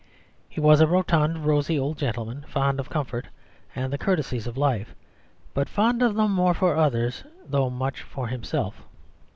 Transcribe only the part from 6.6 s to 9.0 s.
others, though much for himself.